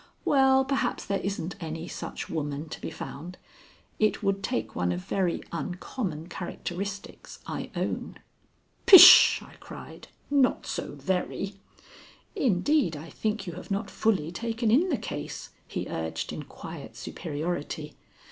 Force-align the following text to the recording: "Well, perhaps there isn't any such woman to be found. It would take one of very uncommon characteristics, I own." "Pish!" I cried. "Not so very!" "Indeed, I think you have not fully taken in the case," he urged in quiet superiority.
"Well, 0.25 0.65
perhaps 0.65 1.05
there 1.05 1.19
isn't 1.19 1.55
any 1.61 1.87
such 1.87 2.27
woman 2.27 2.69
to 2.69 2.81
be 2.81 2.89
found. 2.89 3.37
It 3.99 4.23
would 4.23 4.41
take 4.41 4.75
one 4.75 4.91
of 4.91 5.01
very 5.05 5.43
uncommon 5.51 6.27
characteristics, 6.27 7.37
I 7.45 7.69
own." 7.75 8.17
"Pish!" 8.87 9.43
I 9.45 9.53
cried. 9.59 10.07
"Not 10.31 10.65
so 10.65 10.93
very!" 10.93 11.57
"Indeed, 12.35 12.97
I 12.97 13.11
think 13.11 13.45
you 13.45 13.53
have 13.53 13.69
not 13.69 13.91
fully 13.91 14.31
taken 14.31 14.71
in 14.71 14.89
the 14.89 14.97
case," 14.97 15.51
he 15.67 15.87
urged 15.87 16.33
in 16.33 16.45
quiet 16.45 16.95
superiority. 16.97 17.93